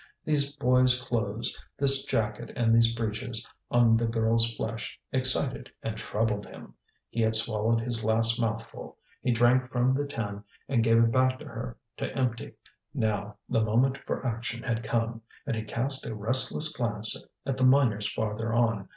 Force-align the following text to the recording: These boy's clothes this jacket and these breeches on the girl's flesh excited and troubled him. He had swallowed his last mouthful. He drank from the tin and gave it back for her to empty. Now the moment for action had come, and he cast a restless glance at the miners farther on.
These 0.25 0.53
boy's 0.55 0.99
clothes 0.99 1.63
this 1.77 2.05
jacket 2.05 2.51
and 2.55 2.73
these 2.73 2.91
breeches 2.91 3.45
on 3.69 3.97
the 3.97 4.07
girl's 4.07 4.51
flesh 4.55 4.99
excited 5.11 5.69
and 5.83 5.95
troubled 5.95 6.47
him. 6.47 6.73
He 7.11 7.21
had 7.21 7.35
swallowed 7.35 7.81
his 7.81 8.03
last 8.03 8.41
mouthful. 8.41 8.97
He 9.21 9.29
drank 9.31 9.69
from 9.71 9.91
the 9.91 10.07
tin 10.07 10.43
and 10.67 10.83
gave 10.83 10.97
it 10.97 11.11
back 11.11 11.37
for 11.39 11.49
her 11.49 11.77
to 11.97 12.17
empty. 12.17 12.55
Now 12.95 13.37
the 13.47 13.61
moment 13.61 13.99
for 14.07 14.25
action 14.25 14.63
had 14.63 14.81
come, 14.83 15.21
and 15.45 15.55
he 15.55 15.61
cast 15.61 16.03
a 16.07 16.15
restless 16.15 16.73
glance 16.75 17.23
at 17.45 17.57
the 17.57 17.63
miners 17.63 18.11
farther 18.11 18.53
on. 18.53 18.89